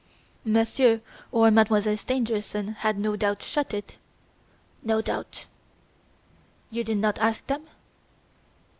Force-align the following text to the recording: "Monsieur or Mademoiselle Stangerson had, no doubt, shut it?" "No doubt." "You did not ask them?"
"Monsieur 0.43 0.99
or 1.31 1.51
Mademoiselle 1.51 1.95
Stangerson 1.95 2.69
had, 2.77 2.97
no 2.97 3.15
doubt, 3.15 3.43
shut 3.43 3.71
it?" 3.71 3.97
"No 4.81 4.99
doubt." 4.99 5.45
"You 6.71 6.83
did 6.83 6.97
not 6.97 7.19
ask 7.19 7.45
them?" 7.45 7.67